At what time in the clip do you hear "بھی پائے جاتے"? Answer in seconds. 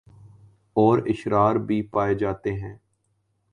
1.65-2.53